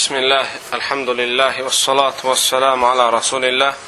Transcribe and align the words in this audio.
Bismillah, 0.00 0.46
elhamdülillah 0.72 1.58
və 1.60 1.70
salatu 1.76 2.30
və 2.30 2.34
selamu 2.40 2.86
ala 2.88 3.10
Rasulillah 3.12 3.82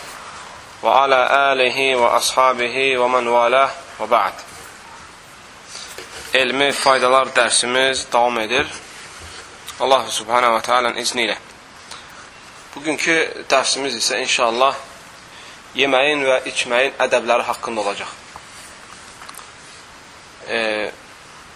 və 0.83 0.97
ala 1.05 1.21
alihi 1.53 1.87
və 1.97 2.11
ashabihi 2.19 2.99
və 3.01 3.07
mən 3.15 3.31
valah 3.33 3.73
və 3.97 4.09
ba'd. 4.11 4.43
Elmi 6.43 6.69
faydalar 6.77 7.33
dərsimiz 7.33 8.05
davam 8.13 8.37
edir. 8.45 8.69
Allah 9.81 10.05
subhanahu 10.19 10.59
və 10.59 10.63
teala'nın 10.69 11.01
izni 11.01 11.25
ilə. 11.31 11.41
Bugünkü 12.75 13.19
dərsimiz 13.49 13.97
isə 14.03 14.21
inşallah 14.21 14.77
yeməyin 15.81 16.29
və 16.29 16.43
içməyin 16.53 17.01
ədəbləri 17.09 17.49
haqqında 17.49 17.87
olacaq. 17.87 18.17
E, 20.45 20.61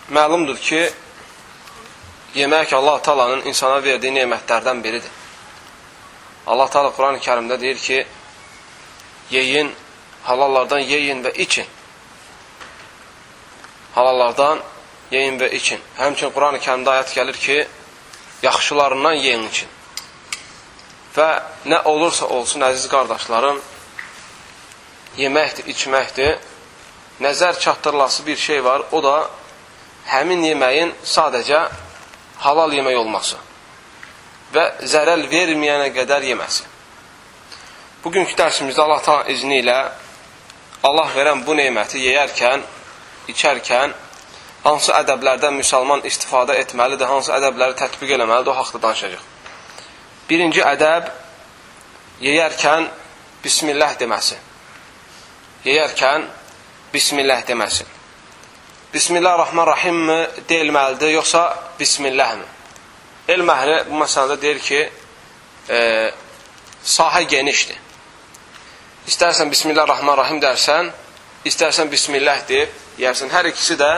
məlumdur 0.08 0.56
ki, 0.70 0.86
yemək 2.36 2.74
Allah 2.74 3.00
Taala'nın 3.02 3.46
insana 3.48 3.82
verdiyi 3.84 4.12
nemətlərdən 4.12 4.82
biridir. 4.84 5.10
Allah 6.46 6.68
Taala 6.70 6.92
Quran-ı 6.96 7.18
Kərimdə 7.18 7.60
deyir 7.60 7.78
ki: 7.78 8.06
"Yeyin, 9.30 9.72
halallardan 10.22 10.78
yeyin 10.78 11.24
və 11.24 11.32
için." 11.34 11.66
Halallardan 13.94 14.60
yeyin 15.10 15.38
və 15.40 15.50
için. 15.50 15.80
Həmçinin 15.98 16.32
Quran-ı 16.32 16.58
Kərimdə 16.58 16.92
ayət 16.96 17.14
gəlir 17.18 17.40
ki: 17.46 17.66
"Yaxşılarından 18.42 19.12
yeyin 19.12 19.48
için." 19.48 19.68
Və 21.16 21.42
nə 21.66 21.82
olursa 21.84 22.26
olsun 22.26 22.60
əziz 22.60 22.88
qardaşlarım, 22.92 23.60
yeməkdir, 25.16 25.64
içməkdir. 25.72 26.38
Nəzər 27.20 27.58
çatdırılası 27.60 28.26
bir 28.26 28.36
şey 28.36 28.64
var, 28.64 28.82
o 28.92 29.02
da 29.02 29.30
həmin 30.06 30.42
yeməyin 30.44 30.92
sadəcə 31.04 31.60
halal 32.44 32.72
yemək 32.72 32.98
olması 33.00 33.38
və 34.54 34.64
zərəl 34.86 35.26
verməyənə 35.30 35.90
qədər 35.94 36.26
yeməsi. 36.30 36.64
Bugünkü 38.04 38.36
dərsimizdə 38.38 38.82
Allah 38.84 39.02
ta 39.02 39.16
izni 39.32 39.60
ilə 39.62 39.78
Allah 40.86 41.08
verən 41.16 41.42
bu 41.46 41.56
neyməti 41.58 41.98
yeyərkən, 42.04 42.62
içərkən 43.32 43.94
hansı 44.66 44.92
ədəblərdən 44.94 45.56
müsəlman 45.58 46.04
istifadə 46.06 46.54
etməlidir, 46.60 47.08
hansı 47.10 47.32
ədəbləri 47.34 47.74
tətbiq 47.80 48.14
eləməlidir, 48.18 48.52
o 48.52 48.58
haqda 48.60 48.82
danışacaq. 48.84 49.24
Birinci 50.28 50.62
ədəb 50.62 51.10
yeyərkən 52.22 52.88
Bismillah 53.42 53.94
deməsi. 53.98 54.38
Yeyərkən 55.66 56.24
Bismillah 56.94 57.44
deməsi. 57.46 57.86
Bismillahirrahmanirrahim 58.96 59.96
mi 60.08 60.26
deyilməlidir, 60.48 61.10
yoxsa 61.18 61.40
Bismillah 61.80 62.30
mi? 62.38 62.44
Elm 63.28 63.50
əhli 63.52 63.74
bu 63.90 63.98
məsələdə 64.00 64.36
deyir 64.40 64.60
ki, 64.64 64.78
e, 65.68 65.80
sahə 66.80 67.20
genişdir. 67.28 67.76
İstərsən 69.10 69.52
Bismillahirrahmanirrahim 69.52 70.40
dərsən, 70.40 70.88
istərsən 71.50 71.90
Bismillah 71.92 72.40
deyib, 72.48 72.72
yersən. 73.02 73.28
Hər 73.34 73.50
ikisi 73.50 73.76
də 73.76 73.90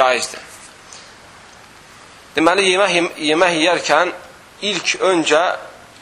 caizdir. 0.00 0.42
Deməli, 2.34 2.66
yemək, 2.72 3.14
yemək 3.28 3.60
yeyərkən 3.60 4.12
ilk 4.72 4.96
öncə 5.12 5.44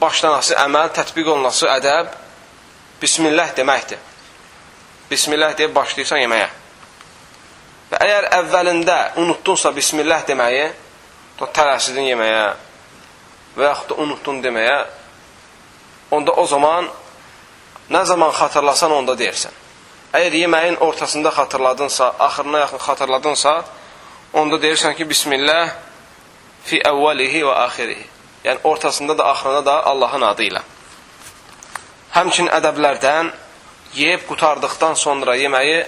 başlanası 0.01 0.57
əməl, 0.65 0.89
tətbiq 0.97 1.29
olunası 1.37 1.69
ədəb 1.77 2.17
Bismillah 3.05 3.53
deməkdir. 3.61 4.01
Bismillah 5.13 5.53
deyib 5.61 5.77
başlayırsan 5.77 6.25
yeməyə. 6.25 6.51
Və 7.93 7.99
əgər 8.01 8.29
əvvəlində 8.39 8.99
unutdunsa 9.21 9.73
bismillah 9.77 10.25
deməyi, 10.25 10.71
tələsidin 11.43 12.07
yeməyə 12.07 12.45
və 13.57 13.67
yaxud 13.67 13.93
da 13.93 13.97
unutdun 14.01 14.39
deməyə, 14.45 14.79
onda 16.15 16.33
o 16.39 16.47
zaman 16.47 16.89
nə 17.93 18.05
zaman 18.09 18.33
xatırlasan 18.33 18.95
onda 18.97 19.17
deyirsən. 19.19 19.53
Əgər 20.13 20.37
yeməyin 20.39 20.77
ortasında 20.81 21.31
xatırladınsa, 21.37 22.15
axırına 22.19 22.59
yaxın 22.59 22.79
xatırladınsa, 22.79 23.55
onda 24.33 24.57
deyirsən 24.57 24.97
ki, 24.97 25.09
Bismillah 25.09 25.73
fi 26.65 26.81
əvvəlihi 26.81 27.45
və 27.49 27.55
axirihi. 27.67 28.07
Yəni, 28.45 28.61
ortasında 28.65 29.19
da, 29.19 29.25
axırında 29.25 29.67
da 29.67 29.77
Allahın 29.87 30.23
adı 30.29 30.49
ilə. 30.51 30.63
Həmçin 32.13 32.49
ədəblərdən 32.53 33.33
yeyib 33.97 34.25
qutardıqdan 34.29 34.95
sonra 35.01 35.37
yeməyi 35.37 35.85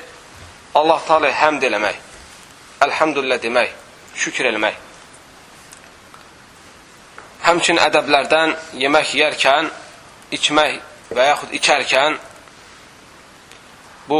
Allah 0.74 1.00
Teala 1.06 1.30
həmd 1.30 1.62
eləmək, 1.68 1.98
əlhamdülillah 2.82 3.38
demək, 3.42 3.74
şükür 4.18 4.48
eləmək. 4.50 4.78
Həmçin 7.44 7.78
ədəblərdən 7.78 8.54
yemək 8.82 9.12
yərkən, 9.20 9.68
içmək 10.34 10.80
və 11.14 11.26
yaxud 11.28 11.54
içərkən 11.60 12.16
bu 14.08 14.18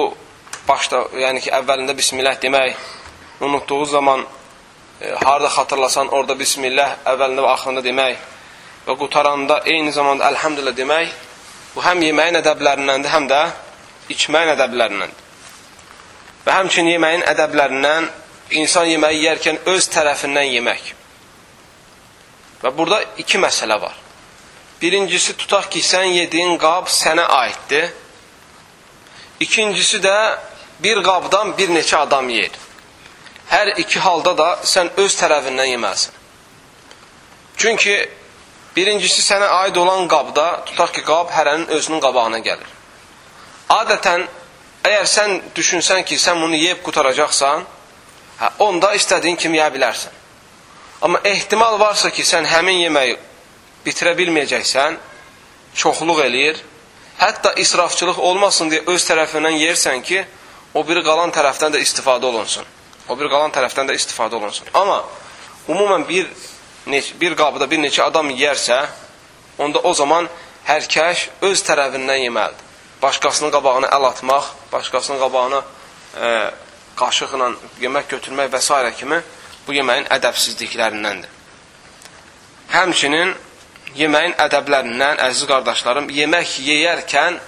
başda, 0.68 1.00
yəni 1.24 1.42
ki, 1.42 1.50
əvvəlində 1.58 1.96
bismillah 1.96 2.38
demək, 2.42 2.78
unutduğu 3.40 3.84
zaman 3.96 4.22
e, 5.00 5.10
harada 5.24 5.50
xatırlasan, 5.56 6.12
orada 6.14 6.38
bismillah 6.38 7.00
əvvəlində 7.02 7.44
və 7.44 7.50
axırında 7.56 7.84
demək 7.88 8.30
və 8.86 8.98
qutaranda 9.00 9.58
eyni 9.66 9.92
zamanda 9.92 10.30
əlhamdülillah 10.30 10.78
demək, 10.78 11.18
bu 11.74 11.82
həm 11.82 12.06
yeməyin 12.06 12.40
ədəblərindəndir, 12.44 13.10
həm 13.10 13.28
də 13.32 13.42
içməyin 14.14 14.54
ədəblərindəndir. 14.54 15.23
Və 16.44 16.52
həmçin 16.58 16.88
yeməyin 16.92 17.24
ədəblərindən 17.30 18.10
insan 18.60 18.88
yeməyi 18.90 19.22
yerkən 19.24 19.60
öz 19.72 19.88
tərəfindən 19.94 20.50
yemək. 20.58 20.92
Və 22.62 22.72
burada 22.76 23.02
iki 23.20 23.40
məsələ 23.40 23.80
var. 23.80 23.94
Birincisi, 24.80 25.36
tutaq 25.36 25.70
ki, 25.72 25.80
sən 25.80 26.10
yediyin 26.12 26.58
qab 26.60 26.90
sənə 26.92 27.24
aiddir. 27.40 27.88
İkincisi 29.40 30.00
də 30.04 30.16
bir 30.84 31.00
qabdan 31.02 31.56
bir 31.58 31.72
neçə 31.72 31.96
adam 32.04 32.28
yer. 32.28 32.52
Hər 33.48 33.74
iki 33.80 34.00
halda 34.00 34.36
da 34.36 34.48
sən 34.64 34.92
öz 35.00 35.16
tərəfindən 35.20 35.70
yeməlisən. 35.74 36.20
Çünki 37.56 37.96
birincisi 38.76 39.22
sənə 39.22 39.48
aid 39.62 39.76
olan 39.76 40.08
qabda, 40.08 40.64
tutaq 40.68 40.92
ki, 40.96 41.04
qab 41.06 41.32
hərənin 41.32 41.68
özünün 41.76 42.00
qabağına 42.04 42.40
gəlir. 42.44 42.70
Adətən 43.70 44.26
Əgər 44.84 45.06
sən 45.08 45.38
düşünsən 45.56 46.04
ki, 46.04 46.18
sən 46.20 46.42
bunu 46.42 46.58
yeyib 46.60 46.82
qutaracaqsan, 46.84 47.62
hə, 48.40 48.48
onda 48.66 48.90
istədiyin 48.98 49.38
kimi 49.40 49.56
yeyə 49.56 49.70
bilərsən. 49.72 50.20
Amma 51.06 51.22
ehtimal 51.24 51.78
varsa 51.80 52.10
ki, 52.12 52.24
sən 52.24 52.44
həmin 52.50 52.82
yeməyi 52.82 53.16
bitirə 53.86 54.12
bilməyəcəksən, 54.18 54.98
çoxluq 55.80 56.20
eləyir, 56.26 56.60
hətta 57.16 57.54
israfçılıq 57.64 58.20
olmasın 58.28 58.72
deyə 58.72 58.84
öz 58.92 59.06
tərəfindən 59.08 59.56
yersən 59.62 60.04
ki, 60.04 60.20
o 60.74 60.84
biri 60.84 61.00
qalan 61.06 61.32
tərəfdən 61.32 61.72
də 61.76 61.80
istifadə 61.80 62.28
olunsun. 62.28 62.68
O 63.08 63.16
bir 63.16 63.32
qalan 63.32 63.52
tərəfdən 63.56 63.88
də 63.88 63.96
istifadə 63.96 64.36
olunsun. 64.36 64.68
Amma 64.74 65.00
umumən 65.68 66.04
bir, 66.08 66.28
bir 67.20 67.36
qabda 67.40 67.70
bir 67.70 67.80
neçə 67.80 68.04
adam 68.04 68.28
yersə, 68.36 68.82
onda 69.58 69.80
o 69.80 69.94
zaman 69.94 70.28
hər 70.68 70.84
kəş 70.92 71.28
öz 71.48 71.66
tərəfindən 71.70 72.24
yeməlidir 72.26 72.63
başqasının 73.02 73.50
qabağına 73.50 73.86
əl 73.86 74.06
atmaq, 74.08 74.44
başqasının 74.72 75.18
qabağına 75.18 75.62
e, 76.20 76.28
qaşıqla 76.96 77.50
yemək 77.80 78.08
götürmək 78.14 78.52
və 78.54 78.60
s. 78.60 78.92
kimi 78.98 79.20
bu 79.66 79.74
yeməyin 79.74 80.06
ədəbsizliklərindəndir. 80.16 81.30
Həmçinin 82.72 83.34
yeməyin 83.96 84.34
ədəblərindən, 84.46 85.20
əziz 85.28 85.46
qardaşlarım, 85.48 86.10
yemək 86.10 86.58
yeyərkən 86.68 87.38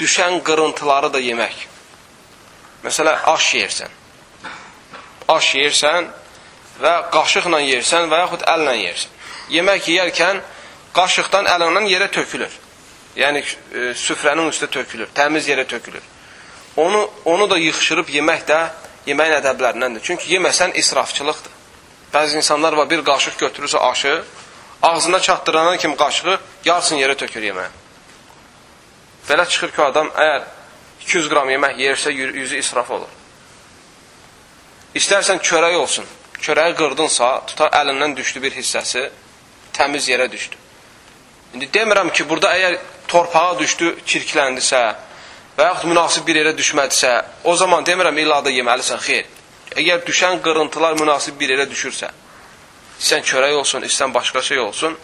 düşən 0.00 0.40
qırıntıları 0.46 1.12
da 1.12 1.20
yemək. 1.20 1.66
Məsələn, 2.84 3.18
aş 3.34 3.54
yeyirsən. 3.54 3.92
Aş 5.28 5.54
yeyirsən 5.54 6.10
və 6.82 6.94
qaşıqla 7.14 7.60
yeyirsən 7.62 8.10
və 8.10 8.24
yaxud 8.24 8.42
əllə 8.54 8.74
yeyirsən. 8.80 9.20
Yemək 9.56 9.88
yeyərkən 9.92 10.42
qaşıqdan 10.96 11.48
əlindən 11.54 11.88
yerə 11.90 12.10
tökülür 12.10 12.52
yəni 13.16 13.42
e, 13.42 13.92
süfrənin 13.98 14.48
üstə 14.50 14.68
tökülür, 14.70 15.10
təmiz 15.14 15.48
yerə 15.48 15.66
tökülür. 15.68 16.02
Onu, 16.76 17.10
onu 17.24 17.50
da 17.50 17.58
yıxışırıb 17.58 18.08
yemək 18.08 18.46
də 18.48 18.60
yeməyin 19.06 19.38
ədəblərindəndir. 19.40 20.02
Çünki 20.02 20.32
yeməsən 20.34 20.76
israfçılıqdır. 20.80 21.52
Bəzi 22.12 22.36
insanlar 22.36 22.72
var, 22.72 22.88
bir 22.90 23.04
qaşıq 23.04 23.38
götürürsə 23.40 23.78
aşı, 23.78 24.22
ağzına 24.82 25.20
çatdırana 25.20 25.76
kimi 25.76 25.96
qaşığı 25.96 26.38
yarısını 26.64 27.00
yerə 27.00 27.16
tökür 27.16 27.42
yeməyə. 27.42 27.70
Belə 29.28 29.48
çıxır 29.48 29.70
ki, 29.72 29.82
adam 29.82 30.08
əgər 30.08 30.42
200 31.02 31.28
qram 31.30 31.50
yemək 31.50 31.78
yersə, 31.80 32.12
yüzü 32.12 32.58
israf 32.58 32.90
olur. 32.90 33.12
İstərsən 34.94 35.40
çörək 35.40 35.76
olsun, 35.76 36.04
çörəyi 36.40 36.74
qırdınsa, 36.76 37.30
tutar 37.46 37.72
əlindən 37.80 38.16
düşdü 38.16 38.42
bir 38.42 38.56
hissəsi, 38.56 39.06
təmiz 39.72 40.08
yerə 40.08 40.30
düşdü. 40.32 40.56
İndi 41.54 41.68
demirəm 41.72 42.12
ki, 42.12 42.28
burada 42.28 42.52
əgər 42.56 42.78
torpağa 43.12 43.58
düşdü, 43.60 43.92
çirkləndisə 44.08 44.82
və 45.58 45.68
yaxud 45.68 45.90
münasib 45.92 46.26
bir 46.26 46.40
yerə 46.40 46.54
düşmədisə, 46.56 47.12
o 47.44 47.56
zaman 47.56 47.84
demirəm 47.84 48.18
illa 48.24 48.40
da 48.44 48.50
yeməlisən, 48.50 49.00
xeyr. 49.04 49.28
Əgər 49.76 50.04
düşən 50.08 50.40
qırıntılar 50.44 50.96
münasib 51.00 51.38
bir 51.40 51.52
yerə 51.52 51.68
düşürsə, 51.68 52.10
istən 53.00 53.24
çörək 53.28 53.54
olsun, 53.60 53.84
istən 53.88 54.14
başqa 54.14 54.42
şey 54.42 54.60
olsun, 54.60 54.96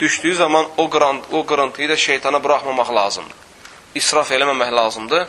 düşdüyü 0.00 0.34
zaman 0.34 0.66
o, 0.76 0.90
qırant, 0.90 1.24
o 1.32 1.46
qırıntıyı 1.46 1.88
da 1.88 1.96
şeytana 1.96 2.44
buraxmamaq 2.44 2.94
lazımdır. 2.94 3.36
İsraf 3.94 4.32
eləməmək 4.32 4.72
lazımdır. 4.72 5.26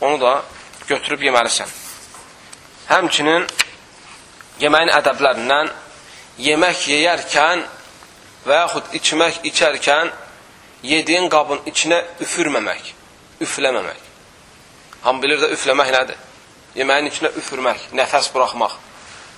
Onu 0.00 0.20
da 0.20 0.42
götürüb 0.88 1.22
yeməlisən. 1.22 1.70
Həmçinin 2.88 3.46
yeməyin 4.60 4.90
ədəblərindən 4.98 5.70
yemək 6.42 6.86
yeyərkən 6.92 7.62
və 8.46 8.62
yaxud 8.62 8.94
içmək 8.98 9.42
içərkən 9.50 10.10
yediyin 10.82 11.28
qabın 11.28 11.64
içinə 11.66 12.02
üfürməmək, 12.22 12.92
üfləməmək. 13.42 14.04
Ham 15.02 15.22
bilir 15.22 15.40
də 15.42 15.52
üfləmək 15.54 15.92
nədir? 15.94 16.18
Yeməyin 16.78 17.10
içinə 17.10 17.32
üfürmək, 17.38 17.88
nəfəs 17.96 18.30
buraxmaq. 18.34 18.74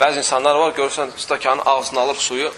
Bəzi 0.00 0.22
insanlar 0.25 0.56
var, 0.56 0.72
görürsən, 0.76 1.12
stəkanın 1.20 1.62
ağzına 1.69 2.00
alır 2.00 2.16
suyu, 2.20 2.50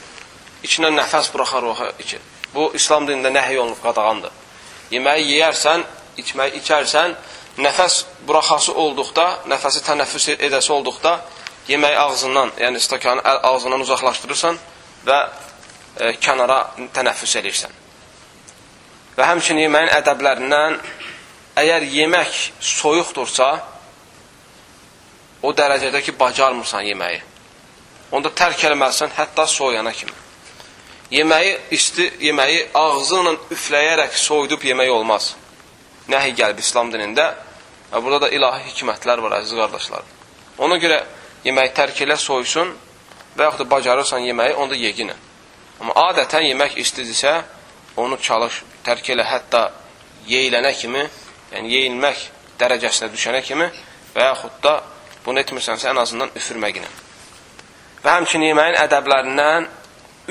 içinə 0.64 0.92
nəfəs 0.94 1.32
buraxar 1.34 1.62
o 1.62 1.74
içi. 1.98 2.18
Bu, 2.54 2.70
İslam 2.74 3.06
dinində 3.08 3.32
nəhiy 3.34 3.58
olunub 3.58 3.82
qadağandır. 3.82 4.30
Yeməyi 4.92 5.28
yeyərsən, 5.32 5.84
içməyi 6.22 6.58
içərsən, 6.60 7.14
nəfəs 7.58 8.02
buraxası 8.28 8.74
olduqda, 8.84 9.26
nəfəsi 9.50 9.82
tənəffüs 9.86 10.28
edəsi 10.38 10.72
olduqda, 10.72 11.18
yeməyi 11.68 11.98
ağzından, 11.98 12.56
yəni 12.60 12.80
stəkanı 12.82 13.22
ağzından 13.50 13.86
uzaqlaşdırırsan 13.86 14.58
və 15.06 15.20
e, 15.22 16.12
kənara 16.20 16.60
tənəffüs 16.94 17.38
edirsən. 17.42 17.81
Və 19.16 19.26
həmçinin 19.28 19.66
yeməyin 19.66 19.92
ədəblərindən 19.98 20.78
əgər 21.60 21.84
yemək 21.84 22.38
soyuqdursa, 22.64 23.48
o 25.42 25.52
dərəcədə 25.52 26.00
ki, 26.06 26.14
bacarmırsan 26.18 26.86
yeməyi. 26.86 27.20
Onda 28.12 28.30
tərk 28.36 28.64
eləməlisən 28.68 29.12
hətta 29.16 29.46
soyana 29.48 29.92
kimi. 29.92 30.14
Yeməyi 31.12 31.56
isti, 31.76 32.06
yeməyi 32.24 32.68
ağzı 32.78 33.18
ilə 33.20 33.32
üfləyərək 33.52 34.16
soyudub 34.16 34.64
yemək 34.64 34.92
olmaz. 34.92 35.32
Nəhi 36.08 36.32
gəlib 36.38 36.62
İslam 36.62 36.92
dinində 36.92 37.26
və 37.92 38.00
burada 38.04 38.26
da 38.26 38.32
ilahi 38.32 38.70
hikmətlər 38.70 39.20
var, 39.20 39.36
əziz 39.42 39.56
qardaşlar. 39.58 40.06
Ona 40.64 40.78
görə 40.80 41.02
yeməyi 41.44 41.74
tərk 41.76 42.00
elə 42.06 42.16
soysun 42.16 42.72
və 43.36 43.48
yaxud 43.48 43.64
da 43.64 43.68
bacarırsan 43.74 44.24
yeməyi, 44.24 44.54
onda 44.56 44.78
yeginə. 44.78 45.16
Amma 45.80 45.96
adətən 46.08 46.46
yemək 46.48 46.78
istidirsə, 46.80 47.42
onu 47.96 48.16
çalış, 48.16 48.62
tərk 48.86 49.12
elə 49.14 49.26
hətta 49.26 49.62
yeyilənə 50.28 50.72
kimi, 50.78 51.02
yəni 51.52 51.72
yeyilmək 51.76 52.24
dərəcəsinə 52.60 53.10
düşənə 53.12 53.42
kimi 53.46 53.68
və 54.14 54.28
yaxud 54.28 54.58
da 54.64 54.78
bunu 55.24 55.42
etmirsənsə, 55.42 55.90
ən 55.90 56.00
azından 56.02 56.32
üfürməqinə. 56.38 56.88
Və 58.02 58.16
həmçinin 58.16 58.52
yeməyin 58.52 58.80
ədəblərindən 58.82 59.68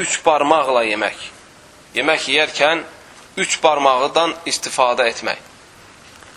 üç 0.04 0.20
barmaqla 0.26 0.84
yemək. 0.90 1.30
Yemək 1.96 2.28
yeyərkən 2.32 2.84
üç 3.40 3.58
barmağıdan 3.64 4.36
istifadə 4.48 5.08
etmək. 5.12 5.40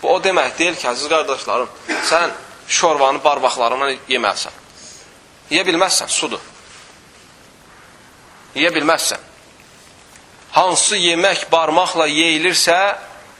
Bu 0.03 0.15
o 0.15 0.19
demək 0.23 0.59
deyil 0.59 0.77
ki, 0.77 0.87
əziz 0.91 1.09
qardaşlarım, 1.11 1.71
sən 2.11 2.35
şorvanı 2.69 3.23
barmaqlarından 3.25 3.95
yeməlisən. 4.11 4.63
Yeyə 5.51 5.65
bilməzsən, 5.69 6.11
sudur. 6.11 6.43
Yeyə 8.55 8.71
bilməzsən. 8.75 9.34
Hansı 10.55 10.97
yemək 10.97 11.49
barmaqla 11.51 12.07
yeyilirsə, 12.07 12.77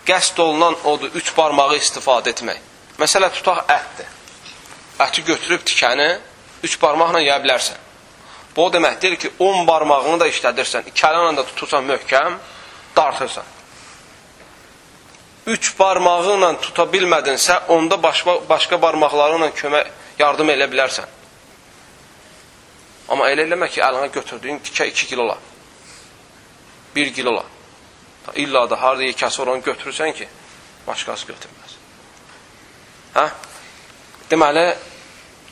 qəsd 0.07 0.41
olunan 0.43 0.75
odur, 0.91 1.13
üç 1.15 1.31
barmağı 1.37 1.79
istifadə 1.79 2.33
etmək. 2.35 2.59
Məsələ, 2.99 3.31
tutaq 3.35 3.63
ətdir. 3.71 4.09
Əti 5.05 5.23
götürüb 5.27 5.63
tikəni 5.67 6.09
üç 6.67 6.75
barmaqla 6.83 7.23
yeyə 7.23 7.39
bilərsən. 7.45 7.79
Bu 8.57 8.67
o 8.67 8.73
demək 8.73 9.01
deyil 9.03 9.17
ki, 9.19 9.31
10 9.39 9.67
barmağını 9.67 10.21
da 10.21 10.29
işlədirsən, 10.31 10.91
iki 10.91 11.07
ələnlə 11.07 11.39
də 11.39 11.47
tutursan 11.53 11.87
möhkəm, 11.87 12.39
dartırsan. 12.97 13.47
Üç 15.55 15.73
barmağı 15.79 16.37
ilə 16.37 16.53
tuta 16.63 16.87
bilmədinsə, 16.91 17.65
onda 17.75 17.99
başqa, 18.03 18.41
başqa 18.49 18.81
barmaqları 18.83 19.39
ilə 19.39 19.51
kömək, 19.59 19.91
yardım 20.19 20.51
elə 20.55 20.71
bilərsən. 20.71 21.11
Amma 23.11 23.29
elə 23.31 23.47
eləmə 23.47 23.69
ki, 23.71 23.83
əlinə 23.85 24.11
götürdüyün 24.15 24.63
tikə 24.65 24.87
2 24.91 25.11
kilola. 26.95 27.11
1 27.11 27.15
kilola. 27.15 27.45
İlla 28.35 28.71
da 28.71 28.83
harada 28.83 29.05
yekəsi 29.05 29.43
oranı 29.43 29.61
götürürsən 29.61 30.15
ki, 30.17 30.29
başqası 30.87 31.27
götürməz. 31.27 31.75
Hə? 33.15 33.29
Deməli, 34.31 34.65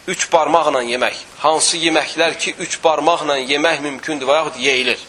üç 0.08 0.32
barmaqla 0.32 0.82
yemək. 0.82 1.18
Hansı 1.38 1.76
yeməklər 1.76 2.38
ki, 2.38 2.54
üç 2.58 2.78
barmaqla 2.84 3.36
yemək 3.38 3.82
mümkündür 3.84 4.26
və 4.26 4.38
yaxud 4.40 4.60
yeyilir. 4.60 5.04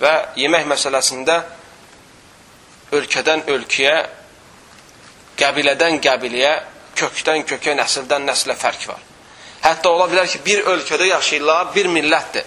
Və 0.00 0.14
yemək 0.36 0.66
məsələsində 0.72 1.38
ölkədən 2.92 3.46
ölkəyə, 3.54 3.96
qəbilədən 5.38 6.00
qəbiləyə, 6.02 6.54
kökdən 6.98 7.46
kökə, 7.46 7.76
nəsildən 7.78 8.26
nəslə 8.26 8.58
fərq 8.58 8.88
var. 8.90 9.06
Hətta 9.62 9.94
ola 9.94 10.10
bilər 10.10 10.26
ki, 10.28 10.42
bir 10.44 10.66
ölkədə 10.74 11.06
yaşayırlar, 11.14 11.70
bir 11.74 11.86
millətdir. 11.86 12.44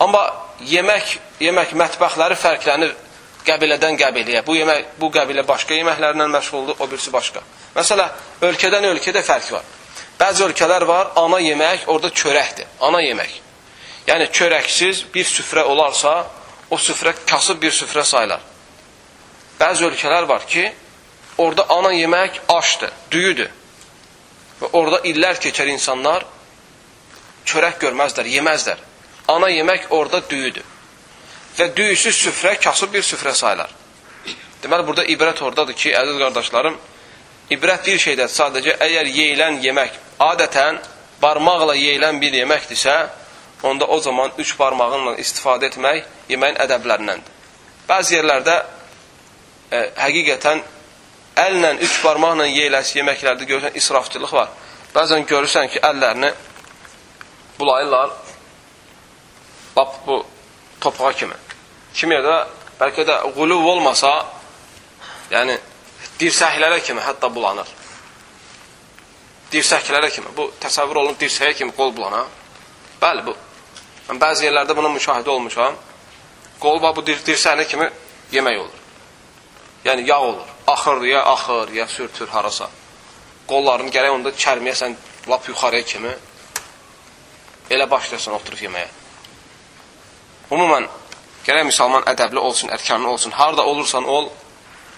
Amma 0.00 0.24
yemək, 0.60 1.18
yemək 1.40 1.74
mətbəxləri 1.78 2.36
fərqlənir 2.38 2.94
qəbilədən 3.44 3.98
qəbiləyə. 4.00 4.42
Bu 4.46 4.56
yemək, 4.56 4.94
bu 5.00 5.10
qəbilə 5.12 5.44
başqa 5.46 5.76
yeməklərlə 5.78 6.28
məşğuldur, 6.32 6.78
o 6.80 6.88
birisi 6.90 7.12
başqa. 7.12 7.42
Məsələ, 7.76 8.08
ölkədən 8.48 8.86
ölkədə 8.92 9.22
fərq 9.26 9.50
var. 9.56 9.66
Bəzi 10.18 10.44
ölkələr 10.46 10.86
var, 10.88 11.10
ana 11.16 11.40
yemək 11.42 11.88
orada 11.90 12.10
çörəkdir, 12.10 12.70
ana 12.80 13.02
yemək. 13.02 13.40
Yəni, 14.06 14.28
çörəksiz 14.32 15.04
bir 15.14 15.26
süfrə 15.28 15.64
olarsa, 15.68 16.14
o 16.70 16.78
süfrə 16.78 17.14
kasıb 17.26 17.60
bir 17.62 17.72
süfrə 17.74 18.04
sayılar. 18.04 18.40
Bəzi 19.60 19.84
ölkələr 19.88 20.28
var 20.28 20.46
ki, 20.46 20.70
orada 21.38 21.66
ana 21.68 21.92
yemək 21.92 22.40
aşdır, 22.48 22.92
düyüdür. 23.10 23.50
Və 24.60 24.70
orada 24.72 25.02
illər 25.08 25.40
keçər 25.42 25.68
insanlar 25.72 26.24
çörək 27.44 27.80
görməzlər, 27.82 28.28
yeməzlər. 28.38 28.78
Ana 29.28 29.48
yemək 29.48 29.86
orada 29.90 30.20
düyüdür. 30.28 30.64
Və 31.58 31.70
düyüsüz 31.76 32.16
süfrə 32.26 32.56
kasıb 32.60 32.92
bir 32.92 33.02
süfrə 33.02 33.32
sayılar. 33.34 33.70
Deməli, 34.62 34.86
burada 34.86 35.04
ibrət 35.04 35.42
oradadır 35.44 35.76
ki, 35.78 35.92
əziz 35.96 36.18
qardaşlarım, 36.18 36.76
ibrət 37.54 37.86
bir 37.86 38.00
şeydə 38.00 38.26
sadəcə 38.32 38.76
əgər 38.84 39.10
yeyilən 39.12 39.60
yemək 39.62 39.98
adətən 40.24 40.80
barmaqla 41.22 41.76
yeyilən 41.76 42.20
bir 42.20 42.34
yeməkdirsə, 42.40 42.94
onda 43.62 43.86
o 43.86 43.98
zaman 44.00 44.32
üç 44.38 44.54
barmağınla 44.58 45.16
istifadə 45.22 45.70
etmək 45.70 46.04
yeməyin 46.28 46.58
ədəblərindəndir. 46.64 47.30
Bəzi 47.88 48.18
yerlərdə 48.18 48.56
e, 49.70 49.80
həqiqətən 50.00 50.64
əllə 51.44 51.74
üç 51.84 52.00
barmaqla 52.04 52.48
yeyiləsi 52.50 52.98
yeməklərdə 53.00 53.48
görürsən 53.48 53.78
israfçılıq 53.80 54.32
var. 54.32 54.52
Bəzən 54.94 55.24
görürsən 55.28 55.70
ki, 55.72 55.80
əllərini 55.84 56.32
bulayırlar 57.58 58.23
lap 59.76 59.94
bu 60.06 60.24
topuğa 60.80 61.12
kimi. 61.12 61.38
Kim 61.94 62.12
yerdə 62.12 62.40
bəlkə 62.80 63.06
də 63.06 63.20
quluv 63.36 63.66
olmasa, 63.74 64.12
yəni 65.30 65.58
dirsəklərə 66.20 66.82
kimi 66.84 67.02
hətta 67.02 67.30
bulanır 67.34 67.70
dirsəklərə 69.54 70.10
kimi, 70.10 70.32
bu 70.36 70.48
təsəvvür 70.62 71.00
olunub 71.02 71.20
dirsəyə 71.20 71.54
kimi 71.58 71.74
qol 71.76 71.92
bulana. 71.96 72.24
Bəli, 73.02 73.24
bu. 73.26 73.34
Mən 74.08 74.20
bəzi 74.20 74.48
yerlərdə 74.48 74.76
buna 74.76 74.90
müşahidə 74.92 75.30
olmuşam. 75.30 75.76
Qol 76.62 76.80
bu 76.82 77.04
dir 77.06 77.20
dirsəyə 77.26 77.66
kimi 77.68 77.88
yemək 78.32 78.58
olur. 78.64 78.82
Yəni 79.84 80.06
yağ 80.08 80.20
olur. 80.20 80.50
Axır 80.66 81.02
ya 81.04 81.22
axır, 81.34 81.72
ya 81.72 81.86
sürtür 81.86 82.28
harasa. 82.28 82.70
Qollarını 83.48 83.92
gərək 83.92 84.14
onda 84.16 84.30
çərməyəsən 84.32 84.94
lap 85.28 85.48
yuxarıya 85.48 85.84
kimi 85.84 86.12
elə 87.70 87.90
başlayasan 87.90 88.34
oturub 88.34 88.62
yeməyə. 88.64 88.88
Umumən, 90.52 90.88
gərək 91.46 91.68
müsəlman 91.70 92.04
ədəbli 92.12 92.40
olsun, 92.40 92.70
ərkanlı 92.74 93.08
olsun. 93.08 93.32
Harada 93.32 93.64
olursan 93.64 94.04
ol, 94.04 94.30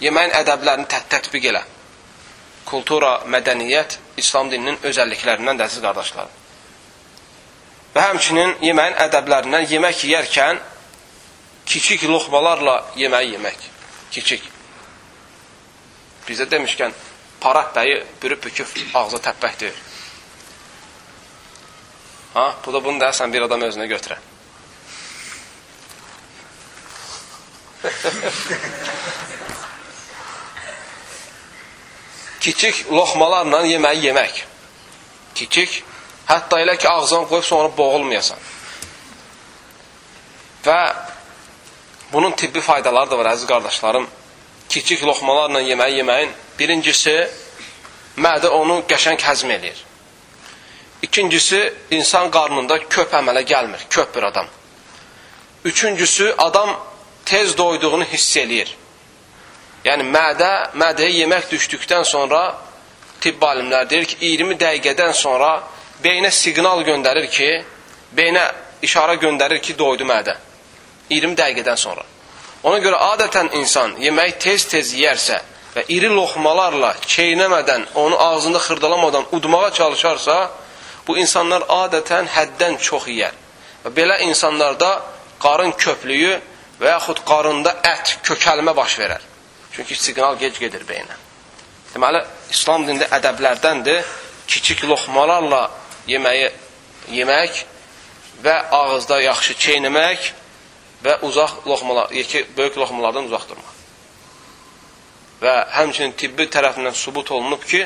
yeməyin 0.03 0.35
ədəblərini 0.43 0.89
tət 0.91 1.11
tətbiq 1.15 1.51
elə 1.53 1.63
kultura, 2.67 3.21
mədəniyyət 3.31 3.99
İslam 4.21 4.51
dininin 4.51 4.79
özəlliklərindən 4.87 5.61
də 5.61 5.69
əziz 5.69 5.83
qardaşlar. 5.85 6.29
Və 7.95 8.05
həmçinin 8.11 8.57
yeməyin 8.67 8.99
ədəblərindən 9.07 9.69
yemək 9.71 10.05
yeyərkən 10.11 10.61
kiçik 11.67 12.05
loxmalarla 12.11 12.77
yeməyi 12.99 13.37
yemək. 13.37 13.67
Kiçik. 14.13 14.45
Bizdə 16.27 16.49
demişkən, 16.51 16.95
parat 17.41 17.73
bəyi 17.77 18.01
bürüb 18.23 18.43
büküb 18.45 18.73
ağza 18.99 19.23
təppəkdir. 19.29 19.75
Ha, 22.35 22.51
bu 22.65 22.73
da 22.73 22.83
bunu 22.85 23.01
da 23.01 23.13
sən 23.17 23.33
bir 23.33 23.47
adam 23.47 23.63
özünə 23.65 23.87
götürə. 23.89 24.19
kiçik 32.47 32.87
loxmalarla 32.93 33.65
yeməyi 33.67 34.07
yemək. 34.07 34.45
Kiçik, 35.35 35.83
hətta 36.29 36.61
elə 36.63 36.77
ki, 36.79 36.89
ağzına 36.89 37.27
qoyub 37.31 37.45
sonra 37.45 37.71
boğulmayasan. 37.77 38.39
Və 40.67 40.81
bunun 42.13 42.33
tibbi 42.39 42.61
faydaları 42.61 43.11
da 43.11 43.19
var, 43.19 43.33
əziz 43.35 43.47
qardaşlarım. 43.51 44.07
Kiçik 44.69 45.03
loxmalarla 45.07 45.61
yeməyi 45.67 46.01
yeməyin 46.01 46.31
birincisi, 46.59 47.17
mədə 48.17 48.49
onu 48.55 48.81
qəşəng 48.91 49.21
həzm 49.27 49.51
eləyir. 49.59 49.83
İkincisi, 51.03 51.61
insan 51.91 52.31
qarnında 52.31 52.79
köp 52.89 53.13
əmələ 53.15 53.43
gəlmir, 53.47 53.83
köp 53.91 54.15
bir 54.15 54.23
adam. 54.31 54.47
Üçüncüsü, 55.65 56.35
adam 56.39 56.71
tez 57.27 57.59
doyduğunu 57.59 58.05
hiss 58.05 58.37
eləyir. 58.37 58.71
Yəni, 59.87 60.07
mədə, 60.11 60.53
mədəyə 60.79 61.13
yemək 61.23 61.51
düşdükdən 61.53 62.05
sonra 62.07 62.43
tibb 63.21 63.43
alimlər 63.43 63.89
deyir 63.91 64.07
ki, 64.11 64.17
20 64.21 64.59
dəqiqədən 64.63 65.13
sonra 65.15 65.51
beynə 66.03 66.31
siqnal 66.31 66.83
göndərir 66.87 67.29
ki, 67.31 67.51
beynə 68.17 68.45
işarə 68.87 69.19
göndərir 69.23 69.61
ki, 69.63 69.77
doydu 69.79 70.07
mədə. 70.09 70.37
20 71.11 71.37
dəqiqədən 71.39 71.79
sonra. 71.79 72.03
Ona 72.67 72.81
görə 72.83 72.99
adətən 73.13 73.53
insan 73.61 73.95
yeməyi 74.03 74.35
tez-tez 74.43 74.95
yeyərsə 74.99 75.39
və 75.77 75.85
iri 75.93 76.09
loxmalarla 76.11 76.95
çeynəmədən, 77.07 77.91
onu 77.95 78.19
ağzında 78.19 78.59
xırdalamadan 78.59 79.27
udmağa 79.33 79.71
çalışarsa, 79.73 80.37
bu 81.07 81.19
insanlar 81.19 81.63
adətən 81.71 82.27
həddən 82.33 82.79
çox 82.83 83.07
yeyər. 83.13 83.35
Və 83.85 83.93
belə 83.95 84.19
insanlarda 84.27 84.91
qarın 85.43 85.73
köplüyü 85.79 86.41
və 86.81 86.93
yaxud 86.97 87.23
qarında 87.29 87.73
ət, 87.85 88.19
kökəlmə 88.27 88.75
baş 88.77 88.99
verər. 89.01 89.23
Çünki 89.73 89.97
siqnal 89.97 90.39
gec 90.41 90.59
gedir 90.61 90.85
beynə. 90.89 91.17
Deməli, 91.93 92.23
İslam 92.53 92.87
dində 92.89 93.09
ədəblərdəndir 93.17 94.05
kiçik 94.49 94.85
loxmalarla 94.85 95.63
yeməyi 96.09 96.51
yemək 97.13 97.63
və 98.45 98.57
ağızda 98.79 99.21
yaxşı 99.25 99.57
çeynəmək 99.65 100.31
və 101.05 101.19
uzaq 101.27 101.67
loxmalar, 101.67 102.11
yeki, 102.13 102.47
böyük 102.57 102.77
loxmalardan 102.77 103.29
uzaq 103.31 103.49
durmaq. 103.49 103.73
Və 105.43 105.55
həmçinin 105.77 106.17
tibbi 106.17 106.49
tərəfindən 106.53 106.97
sübut 106.97 107.31
olunub 107.37 107.65
ki, 107.65 107.85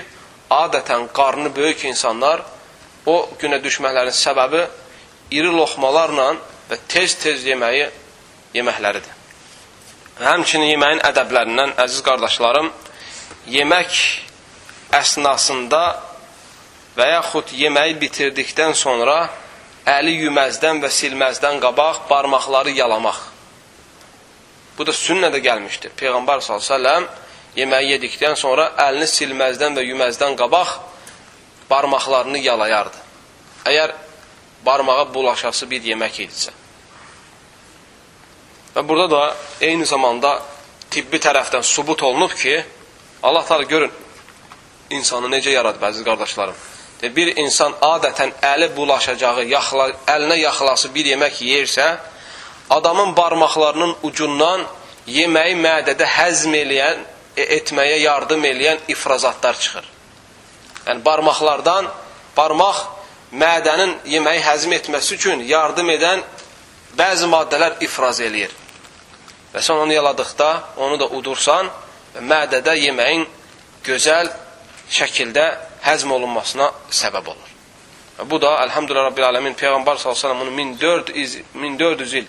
adətən 0.50 1.08
qarnı 1.14 1.54
böyük 1.54 1.84
insanlar 1.90 2.42
o 3.06 3.16
günə 3.40 3.60
düşməklərin 3.62 4.14
səbəbi 4.14 4.64
iri 5.34 5.50
loxmalarla 5.54 6.32
və 6.70 6.78
tez-tez 6.90 7.46
yeməyi 7.46 7.88
yeməkləridir. 8.54 9.16
Həmçinin 10.20 10.74
yeməyin 10.74 11.00
ədəblərindən, 11.08 11.76
əziz 11.80 12.02
qardaşlarım, 12.04 12.68
yemək 13.48 14.00
əsnasında 14.98 15.82
və 16.98 17.06
yaxud 17.14 17.54
yeməyi 17.56 17.96
bitirdikdən 18.00 18.74
sonra 18.76 19.22
əli 19.88 20.18
yüməzdən 20.26 20.82
və 20.82 20.90
silməzdən 20.92 21.60
qabaq 21.62 22.04
barmaqları 22.10 22.74
yalamaq. 22.76 23.20
Bu 24.76 24.86
da 24.86 24.92
sünnədə 24.96 25.40
gəlmişdir. 25.44 25.96
Peyğəmbər 25.96 26.44
s.ə.v 26.44 26.94
yeməyi 27.56 27.96
yedikdən 27.96 28.36
sonra 28.38 28.70
əlini 28.78 29.08
silməzdən 29.10 29.74
və 29.78 29.82
yüməzdən 29.88 30.36
qabaq 30.38 30.76
barmaqlarını 31.70 32.38
yalayardı. 32.38 32.96
Əgər 33.66 33.94
barmağa 34.66 35.14
bulaşası 35.14 35.70
bir 35.70 35.82
yemək 35.82 36.20
idisə. 36.26 36.59
Və 38.74 38.86
burada 38.88 39.10
da 39.10 39.22
eyni 39.66 39.86
zamanda 39.86 40.36
tibbi 40.90 41.18
tərəfdən 41.18 41.62
subut 41.66 42.02
olunub 42.02 42.34
ki, 42.38 42.60
Allah 43.22 43.44
taala 43.44 43.62
görün 43.62 43.92
insanı 44.90 45.30
necə 45.30 45.50
yaradıb 45.54 45.82
əziz 45.90 46.04
qardaşlarım. 46.06 46.54
Bir 47.16 47.32
insan 47.40 47.72
adətən 47.82 48.32
əli 48.44 48.70
bulaşacağı, 48.76 49.46
yaxla, 49.48 49.88
əlinə 50.14 50.36
yaxlası 50.42 50.90
bir 50.94 51.06
yemək 51.14 51.40
yeyirsə, 51.46 51.86
adamın 52.70 53.14
barmaqlarının 53.16 53.96
ucundan 54.02 54.66
yeməyi 55.08 55.56
mədədə 55.58 56.06
həzm 56.06 56.54
eləyən, 56.54 57.00
e, 57.36 57.46
etməyə 57.56 57.96
yardım 58.02 58.44
eləyən 58.44 58.84
ifrazatlar 58.88 59.58
çıxır. 59.58 59.86
Yəni, 60.86 61.04
barmaqlardan, 61.04 61.88
barmaq 62.36 62.84
mədənin 63.32 63.96
yeməyi 64.10 64.42
həzm 64.44 64.74
etməsi 64.76 65.16
üçün 65.16 65.42
yardım 65.48 65.90
edən 65.96 66.22
bəzi 66.98 67.28
maddələr 67.30 67.78
ifraz 67.84 68.20
eləyir. 68.20 68.52
Və 69.54 69.62
sən 69.64 69.82
onu 69.82 69.94
yaladıqda, 69.94 70.50
onu 70.78 70.98
da 71.00 71.08
udursan, 71.16 71.70
mədədə 72.18 72.76
yeməyin 72.78 73.26
gözəl 73.86 74.30
şəkildə 74.90 75.46
həzm 75.86 76.12
olunmasına 76.12 76.70
səbəb 76.90 77.30
olur. 77.32 77.48
Bu 78.30 78.40
da, 78.42 78.56
əlhəmdülə 78.66 79.06
Rabbil 79.06 79.24
Aləmin, 79.30 79.56
Peyğəmbər 79.56 79.98
s.ə.v 79.98 80.34
bunu 80.36 80.52
1400, 80.56 81.38
1400 81.54 82.14
il, 82.20 82.28